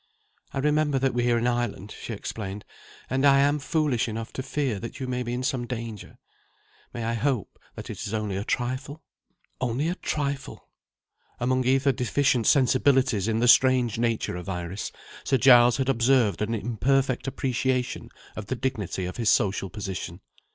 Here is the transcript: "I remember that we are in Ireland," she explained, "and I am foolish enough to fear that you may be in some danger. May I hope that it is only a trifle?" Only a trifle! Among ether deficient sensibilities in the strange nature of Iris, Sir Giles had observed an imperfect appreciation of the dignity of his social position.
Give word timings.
"I 0.51 0.57
remember 0.57 0.97
that 0.97 1.13
we 1.13 1.31
are 1.31 1.37
in 1.37 1.45
Ireland," 1.45 1.91
she 1.95 2.11
explained, 2.11 2.65
"and 3.07 3.23
I 3.23 3.37
am 3.41 3.59
foolish 3.59 4.07
enough 4.07 4.33
to 4.33 4.41
fear 4.41 4.79
that 4.79 4.99
you 4.99 5.05
may 5.05 5.21
be 5.21 5.31
in 5.31 5.43
some 5.43 5.67
danger. 5.67 6.17
May 6.91 7.03
I 7.03 7.13
hope 7.13 7.59
that 7.75 7.87
it 7.91 7.99
is 8.07 8.11
only 8.11 8.35
a 8.35 8.43
trifle?" 8.43 9.03
Only 9.59 9.89
a 9.89 9.93
trifle! 9.93 10.69
Among 11.39 11.65
ether 11.67 11.91
deficient 11.91 12.47
sensibilities 12.47 13.27
in 13.27 13.41
the 13.41 13.47
strange 13.47 13.99
nature 13.99 14.37
of 14.37 14.49
Iris, 14.49 14.91
Sir 15.23 15.37
Giles 15.37 15.77
had 15.77 15.87
observed 15.87 16.41
an 16.41 16.55
imperfect 16.55 17.27
appreciation 17.27 18.09
of 18.35 18.47
the 18.47 18.55
dignity 18.55 19.05
of 19.05 19.17
his 19.17 19.29
social 19.29 19.69
position. 19.69 20.21